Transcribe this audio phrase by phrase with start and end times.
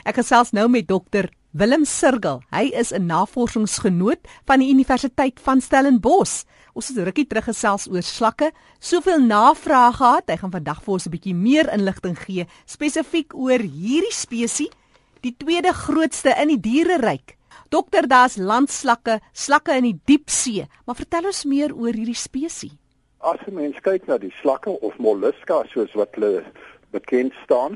[0.00, 2.40] Ek gesels nou met dokter Willem Sirgel.
[2.54, 6.44] Hy is 'n navorsingsgenoot van die Universiteit van Stellenbosch.
[6.72, 8.52] Ons het rukkie terug gesels oor slakke.
[8.78, 10.30] Soveel navrae gehad.
[10.30, 14.72] Hy gaan vandag vir ons 'n bietjie meer inligting gee spesifiek oor hierdie spesies,
[15.20, 17.36] die tweede grootste in die diereryk.
[17.68, 22.72] Dokter, daar's landslakke, slakke in die diepsee, maar vertel ons meer oor hierdie spesies.
[23.20, 26.44] As 'n mens kyk na die slakke of molluska soos wat hulle
[26.90, 27.74] bekend staan,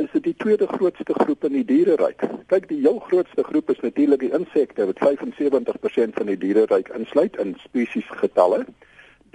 [0.00, 2.24] is dit die tweede grootste groep in die diereryk.
[2.48, 7.36] Kyk, die heel grootste groep is natuurlik die insekte wat 75% van die diereryk insluit
[7.42, 8.64] in spesies getalle.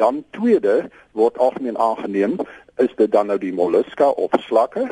[0.02, 2.38] Dan tweede word algemeen aangeneem
[2.81, 4.88] is dit dan nou die molluska of slakke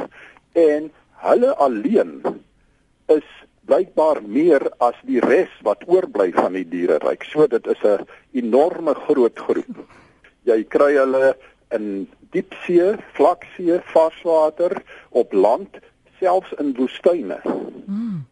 [0.53, 0.91] en
[1.25, 2.21] hulle alleen
[3.13, 3.25] is
[3.65, 7.25] blykbaar meer as die res wat oorbly van die diereryk.
[7.25, 9.77] So dit is 'n enorme groot groep.
[10.45, 11.35] Jy kry hulle
[11.75, 15.77] in diepsee, vlaksee, varswater, op land,
[16.19, 17.39] selfs in woestyne.
[17.85, 18.25] Hmm.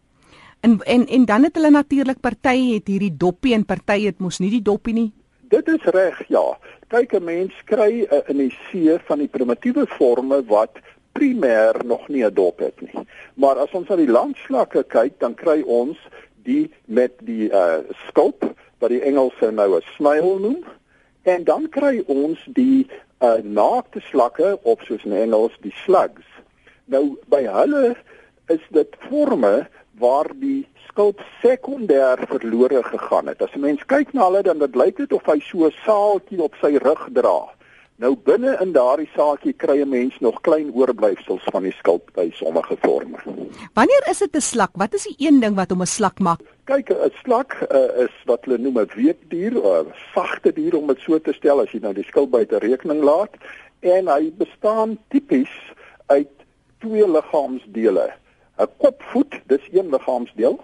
[0.64, 4.40] En en en dan het hulle natuurlik party het hierdie doppie en party het mos
[4.40, 5.12] nie die doppie nie.
[5.52, 6.58] Dit is reg, ja.
[6.88, 10.80] Kyk 'n mens kry uh, in die see van die primitiewe forme wat
[11.12, 13.06] primêr nog nie 'n dop het nie.
[13.34, 15.98] Maar as ons na die landslakke kyk, dan kry ons
[16.44, 20.64] die met die uh skulp wat die Engelse nou 'n snail noem.
[21.24, 22.88] En dan kry ons die
[23.24, 26.28] uh, naakte slakke of soos in Engels die slugs.
[26.92, 27.96] Nou by hulle
[28.52, 29.66] is dit forme
[30.02, 33.42] waar die skulp sekondêr verlore gegaan het.
[33.42, 36.42] As 'n mens kyk na hulle dan dit lyk dit of hy so 'n saaltjie
[36.42, 37.50] op sy rug dra.
[38.04, 42.26] Nou binne in daardie saakie kry 'n mens nog klein oorblyfsels van die skulp by
[42.36, 43.18] sommige forme.
[43.74, 44.72] Wanneer is dit 'n slak?
[44.74, 46.42] Wat is die een ding wat hom 'n slak maak?
[46.66, 51.00] Kyk, 'n slak uh, is wat hulle noem 'n weekdier, 'n sagte dier om dit
[51.00, 53.34] so te stel as jy nou die skulp buite rekening laat
[53.80, 55.54] en hy bestaan tipies
[56.06, 56.34] uit
[56.80, 58.12] twee liggaamsdele.
[58.60, 60.60] 'n Kopvoet, dis een liggaamsdeel,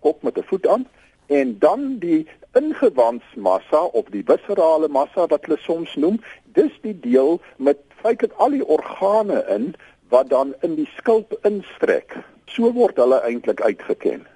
[0.00, 0.86] kop met 'n voet aan
[1.26, 2.26] en dan die
[2.58, 6.18] ingewandsmassa of die viscerale massa wat hulle soms noem,
[6.54, 9.74] dis die deel met feitelik al die organe in
[10.10, 12.16] wat dan in die skulp instrek.
[12.50, 14.26] So word hulle eintlik uitgeken.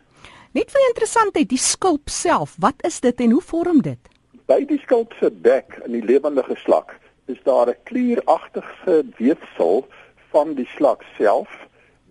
[0.55, 3.99] Net vir interessantheid, die skulp self, wat is dit en hoe vorm dit?
[4.47, 6.95] By die skulp se bek in die lewende slak
[7.27, 9.87] is daar 'n klieragtige weefsel
[10.31, 11.49] van die slak self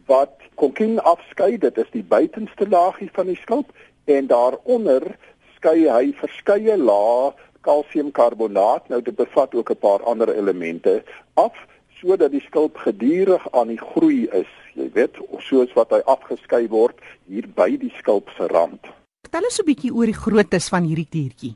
[0.08, 3.72] wat konkien afskei, dit is die buitenste laagie van die skulp
[4.06, 5.16] en daaronder
[5.56, 7.32] skei hy verskeie lae
[7.64, 8.90] kalsiumkarbonaat.
[8.90, 11.04] Nou dit bevat ook 'n paar ander elemente
[11.34, 11.56] af
[12.04, 17.00] sodat die skulp gedurig aan die groei is jy weet soos wat hy afgeskei word
[17.30, 18.92] hier by die skulp se rand
[19.24, 21.56] Vertel ons 'n bietjie oor die groottes van hierdie diertjie.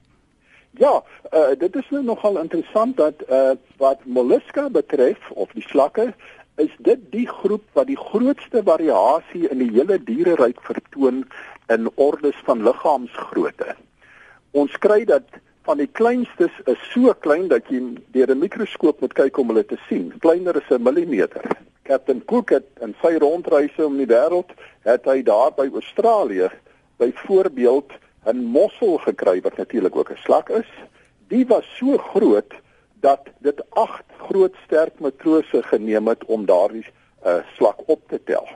[0.78, 1.04] Ja,
[1.34, 6.14] uh, dit is nou nogal interessant dat uh, wat molluska betref of die slakke
[6.56, 11.26] is dit die groep wat die grootste variasie in die hele diereryk vertoon
[11.70, 13.76] in ordes van liggaamsgrootte.
[14.52, 17.82] Ons kry dat van die kleinstes is so klein dat jy
[18.16, 20.14] deur 'n mikroskoop moet kyk om hulle te sien.
[20.24, 21.44] Kleiner as 'n millimeter.
[21.84, 24.52] Captain Cook het in sy rondreise om die wêreld
[24.84, 26.50] het hy daar by Australië
[26.98, 27.92] byvoorbeeld
[28.26, 30.72] 'n mossel gekry wat natuurlik ook 'n slak is.
[31.28, 32.54] Die was so groot
[33.02, 36.86] dat dit 8 groot sterk matrose geneem het om daardie
[37.26, 38.48] uh, slak op te tel.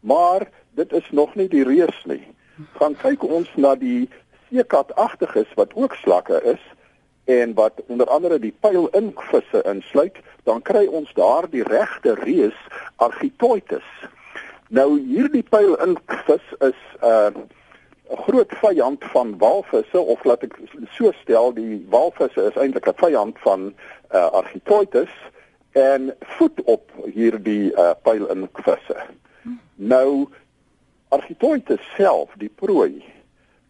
[0.00, 2.26] Maar dit is nog nie die reus nie.
[2.72, 4.08] Gaan kyk ons na die
[4.54, 6.62] seekatagtiges wat ook slakke is
[7.24, 12.56] en wat onder andere die pylinkvisse insluit, dan kry ons daar die regte reus
[12.96, 13.86] Architoides.
[14.68, 17.42] Nou hierdie pylinkvis is 'n uh,
[18.10, 20.58] 'n groot vyand van walvisse of laat ek
[20.92, 23.72] so stel, die walvisse is eintlik 'n vyand van
[24.12, 25.14] uh, Architoides
[25.72, 28.96] en voet op hierdie uh, pylinkvisse.
[29.74, 30.28] Nou
[31.08, 33.04] Architoides self, die prooi,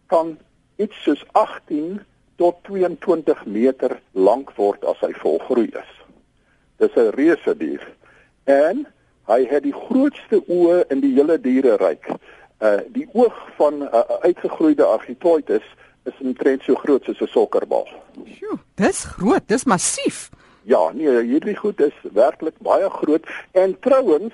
[0.07, 0.37] kan
[0.75, 2.01] iets soos 18
[2.35, 5.91] tot 22 meter lank word as hy volgroei is.
[6.77, 7.83] Dis 'n reuse dier
[8.43, 8.85] en
[9.25, 12.09] hy het die grootste oë in die hele diereryk.
[12.61, 15.65] Uh die oog van 'n uh, uitgegroeide Architoides
[16.03, 17.87] is omtrent so groot soos 'n sokkerbal.
[18.25, 20.29] Sjoe, dis groot, dis massief.
[20.63, 24.33] Ja, nee, hierdie goed is werklik baie groot en trouens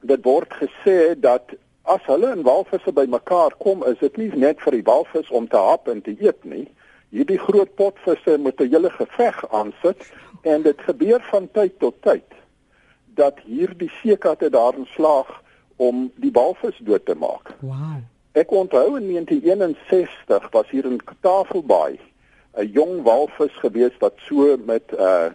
[0.00, 1.42] dit word gesê dat
[1.90, 5.58] as hulle en walvisse bymekaar kom, is dit nie net vir die walvis om te
[5.58, 6.66] hap en te eet nie.
[7.10, 10.06] Hierdie groot potvisse moet 'n hele geveg aansit
[10.42, 12.28] en dit gebeur van tyd tot tyd
[13.14, 15.42] dat hierdie seekatte daarin slaag
[15.76, 17.54] om die walvis dood te maak.
[17.60, 17.98] Wow.
[18.32, 21.98] Ek onthou in 1961 was hier in Tafelbaai
[22.54, 25.30] 'n jong walvis gewees wat so met 'n uh,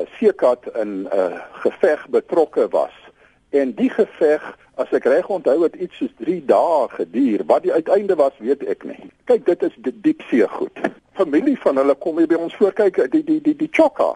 [0.00, 3.05] 'n seekat in 'n uh, geveg betrokke was
[3.50, 7.44] En die geveg, as ek reg onthou, het iets soos 3 dae geduur.
[7.46, 9.10] Wat die uiteinde was, weet ek nie.
[9.30, 10.80] Kyk, dit is die diepsee goed.
[11.16, 14.14] Familie van hulle kom hier by ons voor kyk, die die die die chokka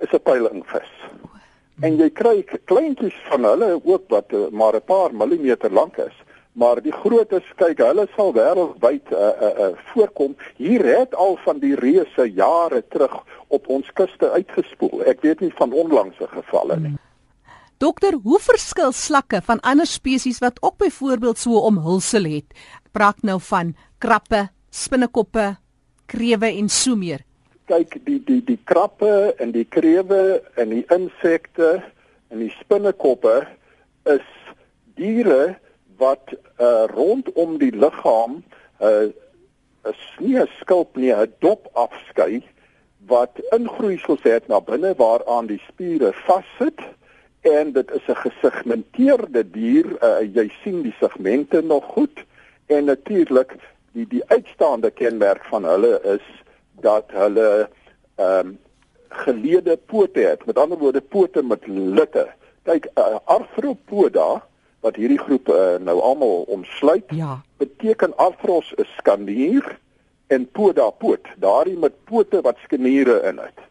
[0.00, 0.90] is 'n peilingvis.
[1.80, 6.16] En jy kry kleintjies van hulle ook wat uh, maar 'n paar millimeter lank is.
[6.52, 10.36] Maar die grootes, kyk, hulle sal wêreldwyd uh, uh, uh, voorkom.
[10.56, 15.04] Hier het al van die reuse jare terug op ons kuste uitgespoel.
[15.04, 16.88] Ek weet nie van onlangse gevalle nie.
[16.88, 17.09] Hmm.
[17.80, 22.52] Dokter, hoe verskil slakke van ander spesies wat ook byvoorbeeld so omhulsel het?
[22.76, 23.70] Ek praat nou van
[24.04, 25.46] krappe, spinnekoppe,
[26.12, 27.24] krewe en so meer.
[27.72, 31.70] Kyk, die die die krappe en die krewe en die insekte
[32.28, 33.38] en die spinnekoppe
[34.12, 34.28] is
[35.00, 35.56] diere
[35.96, 39.08] wat uh, rondom die liggaam 'n uh,
[39.88, 42.44] 'n snee skulp nie 'n dop afskei
[43.08, 46.76] wat ingroeisels het na binne waaraan die spiere vassit
[47.40, 49.86] en dit is 'n gesegmenteerde dier.
[50.02, 52.24] Uh, jy sien die segmente nog goed
[52.66, 53.56] en natuurlik
[53.92, 56.26] die die uitstaande kenmerk van hulle is
[56.80, 57.68] dat hulle
[58.14, 58.58] ehm um,
[59.08, 60.46] geleede pote het.
[60.46, 62.28] Met ander woorde pote met litte.
[62.62, 64.42] Kyk, uh, Arthropoda
[64.80, 67.40] wat hierdie groep uh, nou almal omsluit, ja.
[67.56, 69.78] beteken Arthros is skanier
[70.26, 73.66] en poda poot, daardie met pote wat skaniere in het.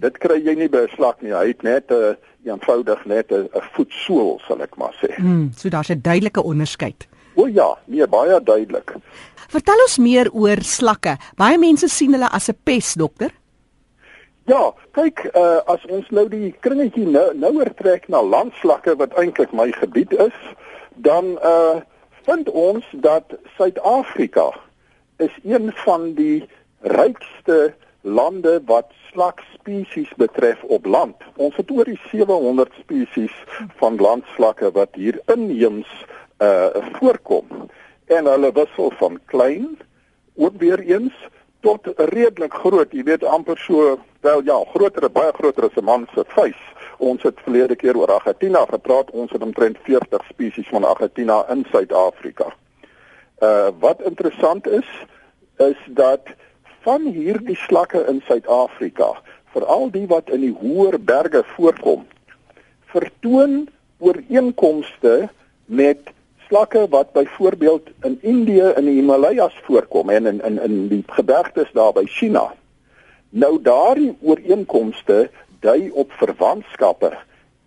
[0.00, 1.32] Dit kry jy nie by 'n slak nie.
[1.32, 2.14] Hy het net 'n uh,
[2.44, 5.18] eenvoudig net 'n voetsool sal ek maar sê.
[5.18, 7.08] Mm, so daar's 'n duidelike onderskeid.
[7.34, 8.94] O ja, nee, baie duidelik.
[9.48, 11.16] Vertel ons meer oor slakke.
[11.36, 13.30] Baie mense sien hulle as 'n pes, dokter.
[14.46, 19.52] Ja, kyk, uh, as ons nou die kringetjie nou nouer trek na landslakke wat eintlik
[19.52, 20.38] my gebied is,
[20.96, 21.80] dan uh
[22.22, 24.52] vind ons dat Suid-Afrika
[25.18, 26.48] is een van die
[26.80, 31.16] rykste lande wat slak spesies betref op land.
[31.36, 33.34] Ons het oor die 700 spesies
[33.80, 35.90] van landslakke wat hier inheems
[36.42, 37.68] uh voorkom.
[38.06, 39.78] En hulle wissel van klein
[40.34, 41.14] ook weer eens
[41.60, 42.92] tot redelik groot.
[42.92, 46.60] Jy weet amper so wel ja, groter, baie groter as 'n man se vuis.
[46.98, 49.10] Ons het verlede keer oor Argentina gepraat.
[49.10, 52.52] Ons het omtrent 40 spesies van Argentina in Suid-Afrika.
[53.42, 54.88] Uh wat interessant is
[55.58, 56.20] is dat
[56.82, 59.12] van hierdie slakke in Suid-Afrika,
[59.54, 62.06] veral die wat in die hoër berge voorkom,
[62.92, 63.68] vertoon
[64.02, 65.28] ooreenkomste
[65.66, 66.10] met
[66.48, 71.70] slakke wat byvoorbeeld in Indië in die Himalajas voorkom en in in in die gebergtes
[71.72, 72.52] daar by China.
[73.30, 75.30] Nou daardie ooreenkomste
[75.60, 77.12] dui op verwantskappe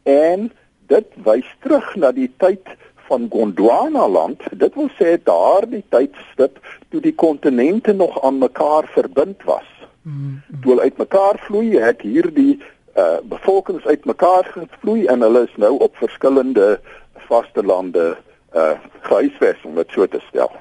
[0.04, 0.52] en
[0.92, 2.76] dit wys terug na die tyd
[3.08, 6.60] van Gondwana land, dit wil sê daardie tydstip
[6.90, 9.68] toe die kontinente nog aan mekaar verbind was.
[10.02, 10.62] Mm -hmm.
[10.62, 12.62] Toe uitmekaar vloei het hierdie
[12.96, 16.80] uh bevolkings uitmekaar gevloei en hulle is nou op verskillende
[17.28, 18.18] vaste lande
[18.56, 18.72] uh
[19.02, 20.52] gehuisves om dit so te stel.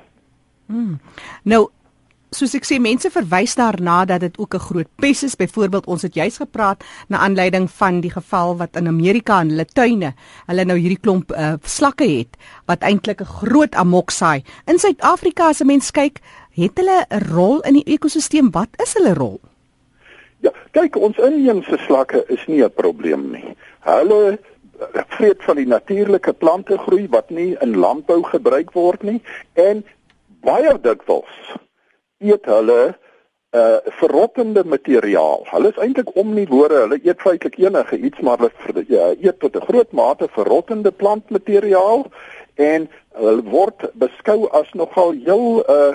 [0.67, 1.00] Mm.
[1.43, 1.69] Nou
[2.34, 5.36] soos ek sê mense verwys daarna dat dit ook 'n groot pes is.
[5.36, 9.64] Byvoorbeeld ons het juis gepraat na aanleiding van die geval wat in Amerika in hulle
[9.64, 10.14] tuine,
[10.46, 12.36] hulle nou hierdie klomp uh, slakke het
[12.66, 14.42] wat eintlik 'n groot amok saai.
[14.66, 16.20] In Suid-Afrika as 'n mens kyk,
[16.50, 18.50] het hulle 'n rol in die ekosisteem.
[18.50, 19.40] Wat is hulle rol?
[20.40, 23.56] Ja, kyk ons inheemse slakke is nie 'n probleem nie.
[23.81, 24.38] Hulle
[24.94, 29.22] eh, vreet van die natuurlike plante groei wat nie in landbou gebruik word nie
[29.53, 29.84] en
[30.41, 31.56] baie dikwels
[32.24, 32.82] eet hulle
[33.54, 35.44] uh verrottende materiaal.
[35.50, 36.81] Hulle is eintlik omnivore.
[36.86, 42.06] Hulle eet feitelik enige iets maar hulle ja, eet tot 'n groot mate verrottende plantmateriaal
[42.54, 45.94] en hulle word beskou as nogal heel uh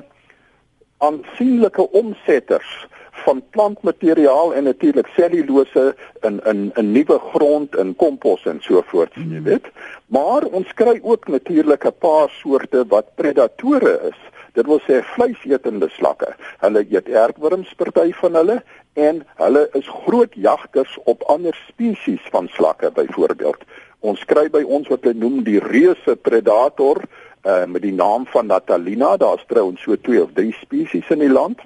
[0.99, 2.87] aansienlike omsetters
[3.23, 9.13] van plantmateriaal en natuurlik selulose in in 'n nuwe grond en kompos en so voort,
[9.13, 9.43] jy hmm.
[9.43, 9.67] weet.
[10.07, 14.19] Maar ons kry ook natuurlik 'n paar soorte wat predatore is.
[14.53, 16.33] Dit wil sê vleisetende slakke.
[16.63, 18.57] Hulle eet aardwurms party van hulle
[18.99, 23.63] en hulle is groot jagters op ander spesies van slakke byvoorbeeld.
[23.99, 28.47] Ons kry by ons wat hulle noem die reuse predator uh, met die naam van
[28.47, 29.17] Natalina.
[29.17, 31.61] Daar's trouens so 2 of 3 spesies in die land.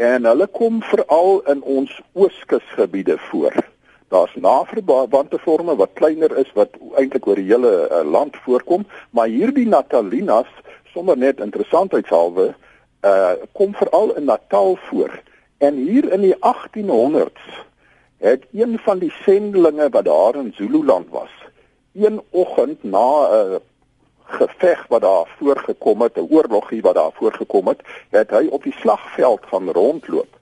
[0.00, 3.54] En hulle kom veral in ons ooskusgebiede voor.
[4.12, 9.30] Daar's naverbande forme wat kleiner is wat eintlik oor die hele uh, land voorkom, maar
[9.32, 10.50] hierdie Natalinas
[10.92, 12.54] sommer net interessantheidshalwe
[13.02, 15.20] uh kom veral in Natal voor.
[15.58, 17.66] En hier in die 1800s
[18.18, 21.30] het een van die sendelinge wat daar in Zululand was,
[21.92, 23.56] een oggend na 'n uh,
[24.24, 27.80] geveg wat daar voorgekom het, 'n oorlogie wat daar voorgekom het,
[28.10, 30.38] het hy op die slagveld gaan rondloop.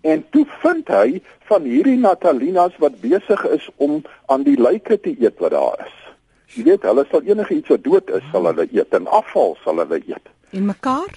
[0.00, 5.16] En toe vind hy van hierdie Natalinas wat besig is om aan die lyke te
[5.20, 6.01] eet wat daar is.
[6.52, 9.80] Jy weet, hulle sal enige iets wat dood is, sal hulle eet en afval sal
[9.80, 10.32] hulle eet.
[10.52, 11.14] En mekaar?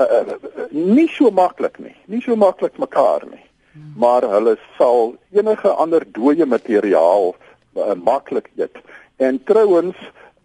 [0.00, 0.36] Uh, uh,
[0.70, 1.96] nie so maklik nie.
[2.06, 3.42] Nie so maklik mekaar nie.
[3.72, 3.92] Hmm.
[4.00, 8.80] Maar hulle sal enige ander dooie materiaal uh, maklik eet.
[9.16, 9.96] En trouens,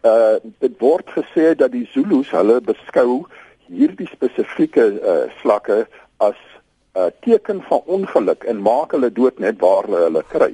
[0.03, 3.21] uh dit word gesê dat die Zulus hulle beskou
[3.71, 5.85] hierdie spesifieke uh slakke
[6.19, 10.51] as 'n uh, teken van ongeluk en maak hulle dood net waar hulle hulle kry.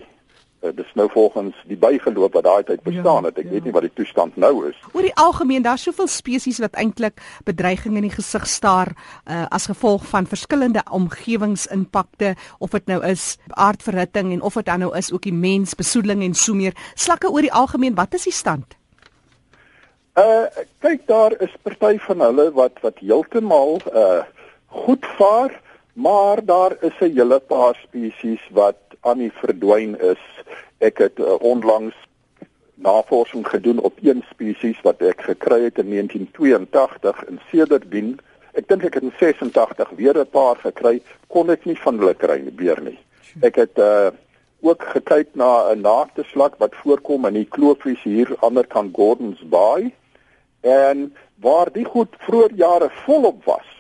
[0.60, 3.38] Uh, dis nou volgens die bygeloof wat daai tyd bestaan het.
[3.38, 3.54] Ek ja, ja.
[3.56, 4.80] weet nie wat die toestand nou is.
[4.92, 9.70] Oor die algemeen, daar's soveel spesies wat eintlik bedreiging in die gesig staar uh, as
[9.72, 15.14] gevolg van verskillende omgewingsimpakte of dit nou is aardverhitting en of dit dan nou is
[15.16, 16.76] ook die mens besoedeling en so meer.
[16.96, 18.76] Slakke oor die algemeen, wat is die stand?
[20.20, 20.52] Uh
[20.84, 24.24] kyk daar is party van hulle wat wat heeltemal uh
[24.84, 25.56] goed vaar
[26.00, 30.24] Maar daar is 'n hele paar spesies wat aan die verdwyn is.
[30.78, 31.96] Ek het uh, onlangs
[32.74, 38.20] navorsing gedoen op een spesies wat ek gekry het in 1982 in Cedardien.
[38.52, 42.14] Ek dink ek het in 86 weer 'n paar gekry, kon ek nie van hulle
[42.14, 43.00] kry meer nie.
[43.42, 44.10] Ek het uh
[44.62, 49.94] ook gekyk na 'n naakte slak wat voorkom in die kloofvis hier aanderkant Gordons Bay
[50.62, 53.79] en waar die goed vroeër jare volop was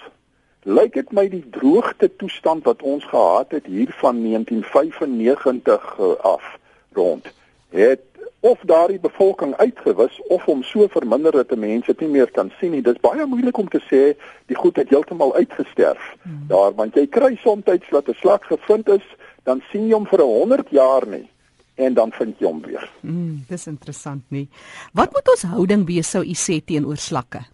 [0.63, 6.57] lyk dit my die droogte toestand wat ons gehad het hier van 1995 eh, af
[6.93, 7.31] rond
[7.69, 8.01] het
[8.39, 12.71] of daardie bevolking uitgewis of om so verminder dat mense dit nie meer kan sien
[12.71, 12.81] nie.
[12.81, 14.15] Dit is baie moeilik om te sê
[14.47, 16.15] die goed het heeltemal uitgesterf.
[16.21, 16.45] Hmm.
[16.47, 19.03] Daar want jy kry soms dat 'n slag gevind is,
[19.43, 21.27] dan sien jy hom vir '100 jaar nie
[21.75, 22.89] en dan vind jy hom weer.
[23.01, 24.47] Mm, dis interessant nie.
[24.93, 27.45] Wat moet ons houding wees sou u sê teenoor slakke?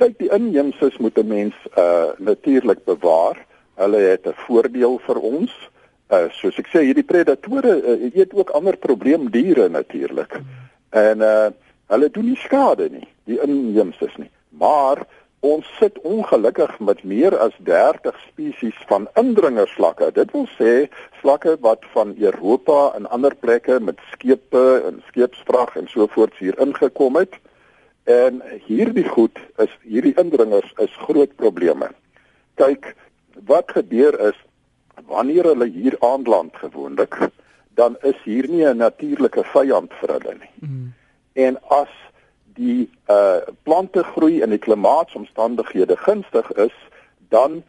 [0.00, 3.36] Kyk die inheemses moet 'n mens uh natuurlik bewaar.
[3.74, 5.52] Hulle het 'n voordeel vir ons.
[6.10, 10.40] Uh soos ek sê, hierdie predatore uh, eet ook ander probleemdiere natuurlik.
[10.90, 11.48] En uh
[11.86, 14.30] hulle doen nie skade nie, die inheemses nie.
[14.48, 15.06] Maar
[15.40, 20.10] ons sit ongelukkig met meer as 30 spesies van indringerslakke.
[20.12, 20.88] Dit wil sê
[21.20, 26.58] slakke wat van Europa en ander plekke met skepe en skeepsvrag en so voort hier
[26.58, 27.38] ingekom het.
[28.06, 31.90] En hierdie goed is hierdie indringers is groot probleme.
[32.54, 32.92] Kyk,
[33.50, 34.38] wat gebeur is
[35.10, 37.18] wanneer hulle hier aanland gewoonlik,
[37.74, 40.54] dan is hier nie 'n natuurlike vyand vir hulle nie.
[40.60, 40.92] Mm.
[41.32, 41.90] En as
[42.54, 46.76] die uh plante groei in die klimaatsomstandighede gunstig is,
[47.28, 47.62] dan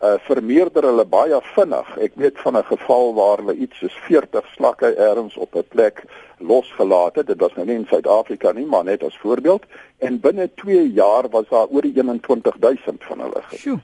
[0.00, 1.88] uh vermeerder hulle baie vinnig.
[2.00, 6.04] Ek weet van 'n geval waar hulle iets soos 40 slakke ergens op 'n plek
[6.38, 7.26] losgelaat het.
[7.26, 9.64] Dit was nou nie in Suid-Afrika nie, maar net as voorbeeld
[9.98, 13.80] en binne 2 jaar was daar oor die 21000 van hulle gewees.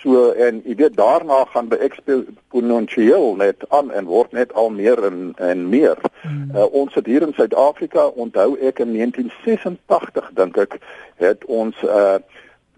[0.00, 5.04] So en jy weet daarna gaan by exponentieel net aan en word net al meer
[5.04, 5.98] en en meer.
[6.20, 6.50] Hmm.
[6.54, 10.78] Uh, ons het hier in Suid-Afrika onthou ek in 1986 dink ek
[11.16, 12.16] het ons uh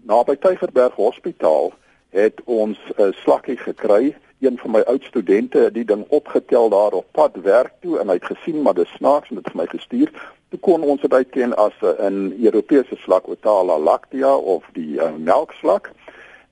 [0.03, 1.71] naby Tygerberg Hospitaal
[2.13, 4.15] het ons 'n uh, slakkie gekry.
[4.39, 8.07] Een van my oud studente het die ding opgetel daar op pad werk toe en
[8.07, 10.09] hy het gesien maar dis snaaks en dit vir my gestuur.
[10.49, 15.91] Toe kon ons dit uitken as 'n Europese slak Otala lactea of die uh, melkslak.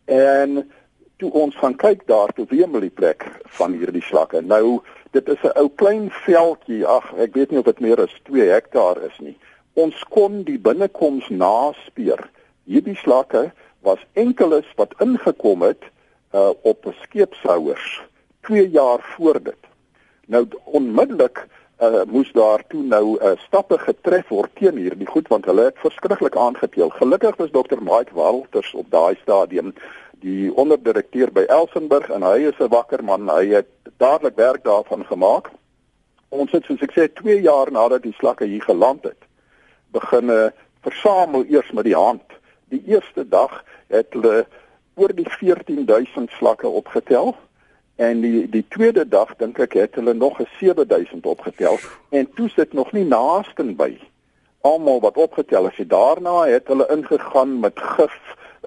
[0.05, 0.71] En
[1.17, 4.41] toe ons gaan kyk daar toe wemel die plek van hierdie slakke.
[4.41, 6.85] Nou dit is 'n ou klein veldjie.
[6.85, 9.37] Ag, ek weet nie of dit meer as 2 hektaar is nie.
[9.73, 12.29] Ons kon die binnekoms naspeur.
[12.65, 15.83] Hierdie slakke was enkeles wat ingekom het
[16.33, 18.03] uh op skeepshouers
[18.41, 19.61] 2 jaar voor dit.
[20.25, 21.47] Nou onmiddellik
[21.81, 25.81] uh moes daar toe nou uh, stappe getref word teen hierdie goed want hulle het
[25.81, 26.89] verskriklik aangeteel.
[26.89, 29.73] Gelukkig was dokter Mike Walters op daai stadium
[30.21, 33.29] die onderdirekteur by Elsenburg en hy is 'n wakker man.
[33.29, 35.49] Hy het dadelik werk daarvan gemaak.
[36.29, 39.17] Ons het soos ek sê 2 jaar nadat die slakke hier geland het,
[39.91, 40.47] begin uh,
[40.81, 42.23] versamel eers met die hand
[42.71, 44.45] die eerste dag het hulle
[44.95, 47.35] oor die 14000 slakke opgetel
[47.95, 51.77] en die die tweede dag dink ek het hulle nog 'n 7000 opgetel
[52.09, 53.91] en toe sit nog nie naaste by
[54.61, 55.87] almal wat opgetel is.
[55.87, 58.17] Daarna het hulle ingegaan met gif,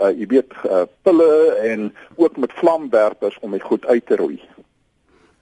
[0.02, 4.40] uh, jy weet, uh, pille en ook met vlamwerpers om dit goed uit te roei.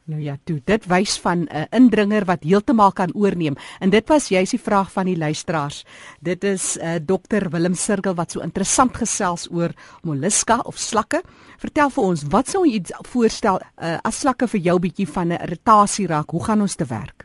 [0.04, 3.54] Nou ja, toe, dit wys van 'n uh, indringer wat heeltemal kan oorneem.
[3.78, 5.84] En dit was juis die vraag van die luisteraars.
[6.20, 9.70] Dit is uh, Dr Willem Sirkel wat so interessant gesels oor
[10.02, 11.22] molluska of slakke.
[11.58, 15.42] Vertel vir ons, wat sou jy voorstel uh, as slakke vir jou bietjie van 'n
[15.42, 16.30] irritasie raak?
[16.30, 17.21] Hoe gaan ons te werk?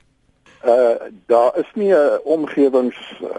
[0.68, 0.96] Uh
[1.26, 3.30] daar is nie 'n omgewings uh,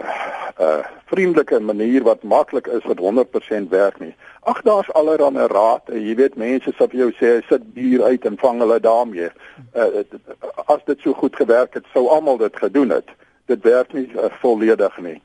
[0.59, 4.15] uh vriendelike manier wat maklik is wat 100% werk nie.
[4.39, 5.81] Ag daar's allerlei raad.
[5.85, 9.29] Jy weet mense sê vir jou sê sit dier uit en vang hulle daarmee.
[9.75, 10.03] Uh,
[10.65, 13.09] as dit so goed gewerk het, sou almal dit gedoen het.
[13.49, 15.17] dit werk nie uh, volledig nie.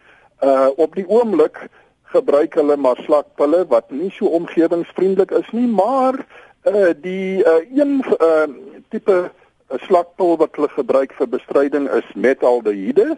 [0.45, 1.67] Uh op die oomblik
[2.15, 6.19] gebruik hulle maar slakpille wat nie so omgewingsvriendelik is nie, maar
[6.69, 8.49] uh die uh een uh
[8.89, 9.19] tipe
[9.69, 13.17] slakpil wat hulle gebruik vir bestryding is metaldehyde.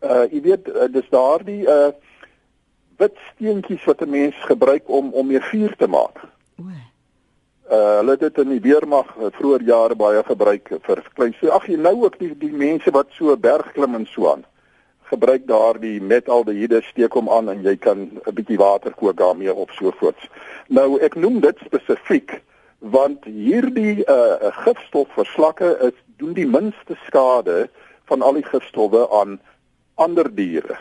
[0.00, 1.90] Uh jy weet uh, dis daardie uh
[3.00, 6.22] wit steentjies wat 'n mens gebruik om om meer vuur te maak.
[6.60, 6.64] O.
[7.70, 11.66] Uh hulle het dit in die weermag vroeër jare baie gebruik vir klein so ag
[11.66, 14.44] jy nou ook die die mense wat so berg klim en so aan
[15.10, 19.70] gebruik daardie metaldehyde steek hom aan en jy kan 'n bietjie water kook daarmee op
[19.70, 20.28] so voorts.
[20.68, 22.40] Nou ek noem dit spesifiek
[22.80, 27.68] want hierdie uh gifstof vir slakke is doen die minste skade
[28.08, 29.40] van al die gifstowwe aan
[29.94, 30.78] ander diere.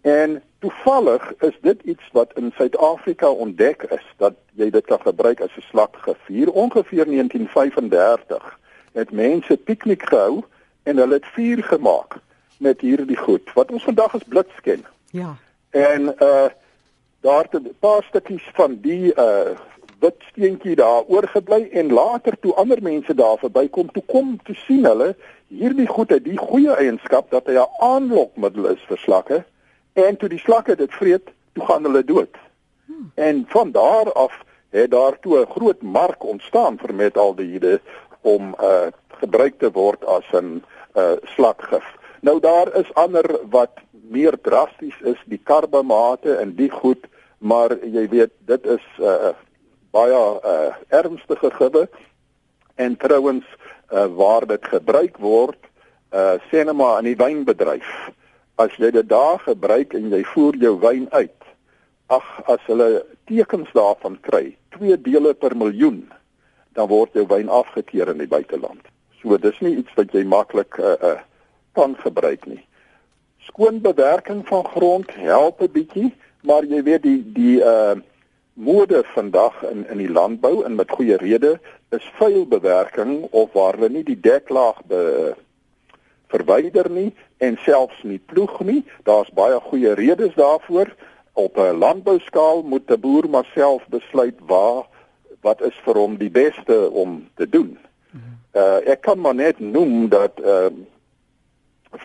[0.00, 5.40] En toevallig is dit iets wat in Suid-Afrika ontdek is dat jy dit kan gebruik
[5.40, 6.18] as 'n slakgif.
[6.26, 8.58] Hier ongeveer 1935
[8.92, 10.44] het mense piknik gehou
[10.82, 12.16] en hulle het vuur gemaak
[12.58, 14.84] met hierdie goed wat ons vandag as blits ken.
[15.10, 15.36] Ja.
[15.70, 16.48] En uh
[17.20, 19.58] daar het 'n paar stukkies van die uh
[20.00, 24.84] wit steentjie daar oorgebly en later toe ander mense daar verbykom toe kom te sien
[24.84, 25.14] hulle
[25.48, 29.44] hierdie goed het die goeie eienskap dat hy 'n aanlokmiddel is vir slakke
[29.92, 32.36] en toe die slakke dit vreet, toe gaan hulle dood.
[32.86, 33.10] Hmm.
[33.14, 37.80] En van daar af het daar toe 'n groot mark ontstaan vir metaldehyde
[38.20, 40.62] om uh gebruik te word as 'n
[40.94, 41.84] uh slakgif.
[42.20, 47.06] Nou daar is ander wat meer drasties is, die karbamate en die goed,
[47.38, 49.34] maar jy weet dit is uh
[49.90, 51.88] baie uh ernstige gibbe
[52.74, 53.44] en trouens
[53.92, 55.58] uh waar dit gebruik word
[56.12, 57.90] uh sê net maar in die wynbedryf.
[58.60, 61.36] As jy dit daar gebruik en jy voer jou wyn uit,
[62.12, 66.02] ag as hulle tekens daarvan kry, 2 dele per miljoen,
[66.74, 68.82] dan word jou wyn afgekeur in die buiteland.
[69.22, 71.18] So dis nie iets wat jy maklik uh uh
[71.78, 72.62] kan gebruik nie.
[73.46, 76.10] Skoon bewerking van grond help 'n bietjie,
[76.42, 77.94] maar jy weet die die uh
[78.60, 81.58] mode vandag in in die landbou en met goeie rede
[81.96, 85.34] is vuil bewerking of waar hulle nie die deklaag be
[86.30, 88.82] verwyder nie en selfs nie ploeg nie.
[89.08, 90.94] Daar's baie goeie redes daarvoor.
[91.32, 94.86] Op 'n landbouskaal moet 'n boer maar self besluit waar
[95.40, 97.78] wat is vir hom die beste om te doen.
[98.54, 100.66] Uh ek kan maar net noem dat uh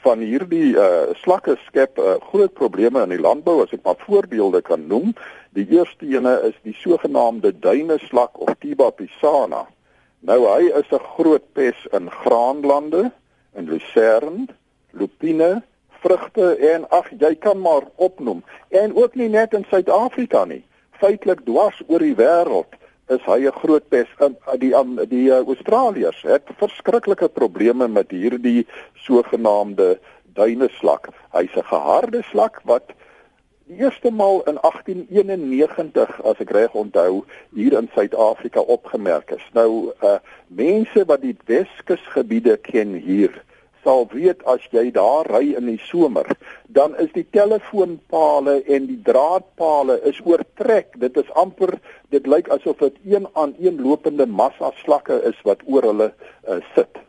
[0.05, 4.61] van hierdie uh slakke skep uh, groot probleme in die landbou as ek maar voorbeelde
[4.65, 5.15] kan noem.
[5.57, 9.65] Die eerste ene is die sogenaamde duineslak of Tiba pisana.
[10.25, 13.11] Nou hy is 'n groot pes in graanlande,
[13.57, 14.47] in lucerne,
[14.93, 15.63] lupine,
[16.01, 18.43] vrugte en ag jy kan maar opnoem.
[18.69, 20.63] En ook nie net in Suid-Afrika nie,
[21.01, 22.73] feitelik dwars oor die wêreld
[23.07, 28.11] is hy 'n groot pes in die aan die, uh, Australiërs het verskriklike probleme met
[28.11, 29.99] hierdie sogenaamde
[30.33, 31.09] duineslak.
[31.31, 32.93] Hy's 'n geharde slak wat
[33.67, 39.45] die eerste maal in 1891 as ek reg onthou hier in Suid-Afrika opgemerk is.
[39.53, 43.43] Nou uh mense wat die Weskusgebiede ken hier
[43.85, 46.25] sal weet as jy daar ry in die somer,
[46.67, 50.95] dan is die telefoonpale en die draadpale is oortrek.
[51.01, 51.77] Dit is amper
[52.13, 56.59] dit lyk asof dit een aan een lopende massa slakke is wat oor hulle uh,
[56.73, 57.01] sit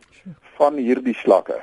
[0.59, 1.57] van hierdie slakke.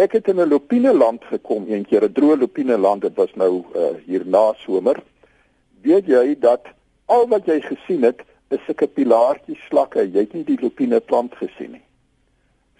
[0.00, 3.64] Ek het in 'n lupine land gekom eendag, 'n droë lupine land, dit was nou
[3.74, 5.02] uh, hier na somer.
[5.82, 6.66] Weet jy dat
[7.06, 11.34] al wat jy gesien het is sulke pilaartjies slakke, jy het nie die lupine plant
[11.34, 11.86] gesien nie.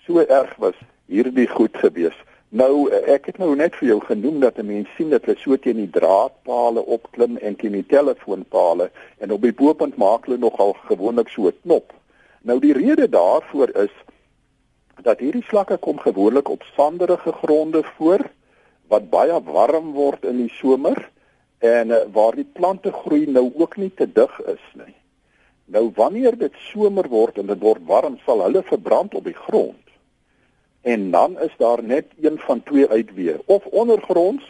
[0.07, 0.75] So erg was
[1.11, 2.17] hierdie goed gewees.
[2.51, 5.57] Nou ek het nou net vir jou genoem dat 'n mens sien dat hulle so
[5.57, 10.73] teen die draadpale opklim en teen die telefoonpale en op die bopunt maak hulle nogal
[10.87, 11.93] gewoonlik so 'n knop.
[12.43, 13.95] Nou die rede daarvoor is
[15.03, 18.21] dat hierdie slakke kom gewoonlik op sanderige gronde voor
[18.89, 21.11] wat baie warm word in die somer
[21.59, 24.95] en uh, waar die plante groei nou ook nie te dig is nie.
[25.65, 29.90] Nou wanneer dit somer word en dit word warm, sal hulle verbrand op die grond
[30.81, 34.45] en dan is daar net een van twee uitweë of ondergronds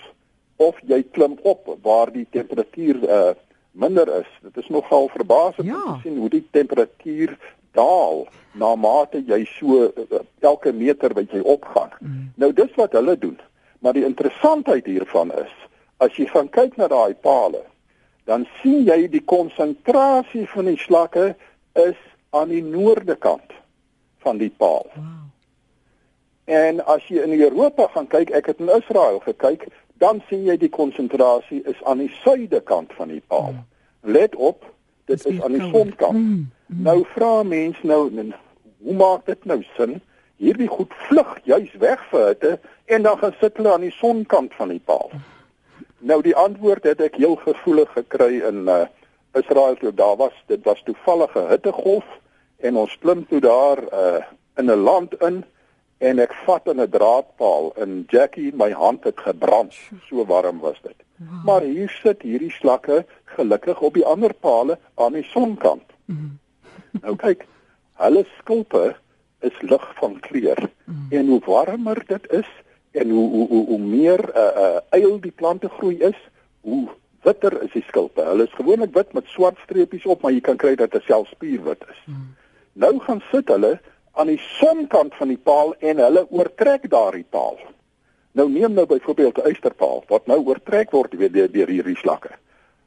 [0.56, 3.30] of jy klim op waar die temperatuur uh,
[3.70, 5.82] minder is dit is nogal verbasend ja.
[5.84, 7.38] om te sien hoe die temperatuur
[7.72, 12.32] daal na mate jy so uh, elke meter wat jy opgaan mm.
[12.34, 13.38] nou dis wat hulle doen
[13.78, 15.54] maar die interessantheid hiervan is
[15.96, 17.64] as jy gaan kyk na daai pale
[18.30, 21.32] dan sien jy die konsentrasie van die slakke
[21.78, 21.98] is
[22.30, 23.56] aan die noorde kant
[24.22, 25.29] van die paal wow.
[26.50, 29.68] En as jy in Europa gaan kyk, ek het in Israel gekyk,
[30.02, 33.54] dan sien jy die konsentrasie is aan die suidekant van die paal.
[33.54, 33.64] Ja.
[34.18, 34.64] Let op,
[35.10, 36.18] dit is, is aan die sonkant.
[36.18, 36.82] Mm, mm.
[36.86, 38.08] Nou vra mense nou,
[38.80, 40.00] hoe maak dit nou sin?
[40.40, 42.54] hierdie goed vlug juis weg vir hitte
[42.94, 45.12] en dan gaan sit hulle aan die sonkant van die paal.
[45.98, 48.86] Nou die antwoord het ek heel gevoelig gekry in uh,
[49.36, 52.06] Israel toe daar was dit was toevallige hittegolf
[52.64, 54.22] en ons klim toe daar uh,
[54.56, 55.44] in 'n land in
[56.00, 59.74] en ek vat in 'n draadpaal en Jackie my hand het gebrand
[60.08, 60.96] so warm was dit.
[61.16, 61.44] Wow.
[61.44, 65.84] Maar hier sit hierdie slakke gelukkig op die ander palle aan die sonkant.
[66.04, 66.38] Mm.
[67.04, 67.44] nou kyk,
[68.00, 68.96] hulle skulpe
[69.40, 71.06] is lig van kleur mm.
[71.10, 72.48] en hoe warmer dit is
[72.90, 76.16] en hoe hoe hoe, hoe meer uh uh eil die plante groei is,
[76.60, 76.88] hoe
[77.22, 78.24] witter is die skulpe.
[78.24, 81.28] Hulle is gewoonlik wit met swart streepies op, maar jy kan kry dat dit self
[81.28, 82.02] spierwit is.
[82.06, 82.34] Mm.
[82.72, 83.76] Nou gaan sit hulle
[84.12, 87.58] aan die sonkant van die paal en hulle oortrek daardie paal.
[88.32, 92.30] Nou neem nou byvoorbeeld 'n uisterpaal wat nou oortrek word weer deur, deur hierdie slakke.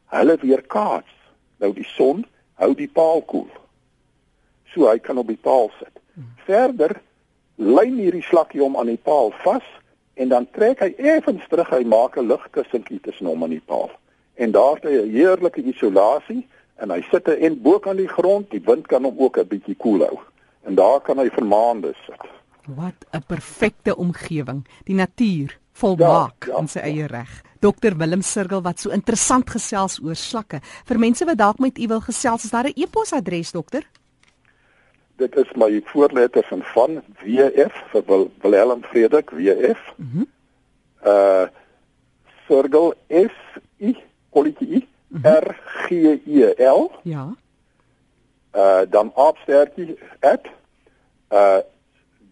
[0.05, 1.13] Hulle weer kaats.
[1.57, 3.49] Nou die son hou die paal koel.
[4.65, 6.01] So hy kan op die paal sit.
[6.45, 7.01] Verder
[7.55, 9.65] lyn hierdie slakkie hom aan die paal vas
[10.13, 13.91] en dan trek hy effens terug hy maak 'n lugkussentjie tussen hom en die paal
[14.35, 18.49] en daar het hy 'n heerlike isolasie en hy sit en bo kan die grond
[18.51, 20.19] die wind kan hom ook 'n bietjie koel hou
[20.63, 22.29] en daar kan hy vir maande sit
[22.67, 28.21] wat 'n perfekte omgewing die natuur volmaak ja, ja, in sy eie reg Dokter Willem
[28.21, 30.59] Sirgel wat so interessant gesels oor slakke.
[30.83, 33.83] Vir mense wat dalk met u wil gesels, is daar 'n e-posadres dokter?
[35.15, 39.79] Dit is my voorletter van van WF vir Wil Willem Frederik WF.
[39.97, 40.17] Mhm.
[40.17, 40.27] Mm
[41.05, 41.47] uh
[42.47, 43.35] Sirgel S
[43.79, 43.95] I
[44.29, 45.27] kolletjie I mhm.
[45.27, 45.91] R G
[46.25, 46.91] E L.
[47.03, 47.35] Ja.
[48.53, 50.45] Uh dan aapstertjie at
[51.33, 51.61] uh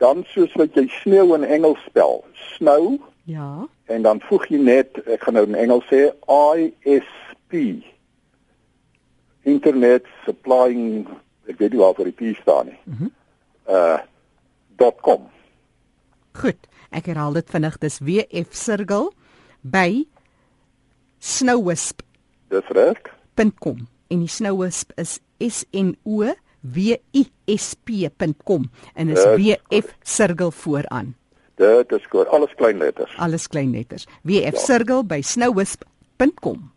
[0.01, 2.23] dan soos wat jy sneeu in Engels spel.
[2.55, 2.97] Snow.
[3.29, 3.67] Ja.
[3.85, 7.09] En dan voeg jy net ek gaan nou in Engels sê I S
[7.49, 7.81] P.
[9.49, 11.07] Internet supplying
[11.49, 12.79] ek weet nie waar die P staan nie.
[12.85, 13.11] Mm
[13.69, 13.99] uh
[15.01, 15.27] .com.
[16.33, 16.57] Goed.
[16.89, 17.77] Ek herhaal dit vinnig.
[17.77, 19.11] Dis WF Circle
[19.61, 20.07] by
[21.21, 22.01] snowwisp.
[22.49, 22.97] Dis reg.
[23.61, 29.55] .com en die snowwisp is S N O W I S P.com en is W
[29.69, 31.15] F sirkel vooraan.
[31.55, 32.27] Dit is goed.
[32.27, 33.17] Alles klein letters.
[33.17, 34.07] Alles klein letters.
[34.23, 34.65] W F ja.
[34.65, 36.71] sirkel by snowwisp.com.